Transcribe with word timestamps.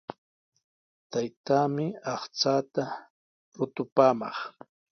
Taytaami 1.11 1.85
aqchaata 2.13 2.83
rutupaamaq. 3.57 4.37